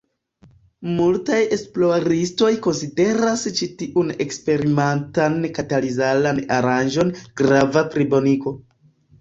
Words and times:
Multaj 0.99 1.41
esploristoj 1.57 2.49
konsideras 2.67 3.43
ĉi 3.59 3.69
tiun 3.83 4.09
eksperimentan 4.25 5.39
katalizilan 5.59 6.43
aranĝon 6.61 7.15
grava 7.43 7.89
plibonigo. 7.95 8.57